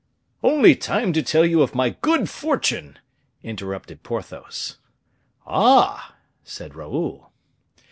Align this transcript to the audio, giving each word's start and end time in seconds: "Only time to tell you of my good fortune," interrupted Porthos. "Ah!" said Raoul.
"Only 0.41 0.73
time 0.75 1.13
to 1.13 1.21
tell 1.21 1.45
you 1.45 1.61
of 1.61 1.75
my 1.75 1.91
good 1.91 2.27
fortune," 2.27 2.97
interrupted 3.43 4.01
Porthos. 4.01 4.79
"Ah!" 5.45 6.15
said 6.43 6.73
Raoul. 6.73 7.31